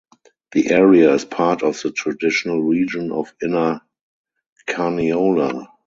[0.53, 3.81] The area is part of the traditional region of Inner
[4.67, 5.67] Carniola.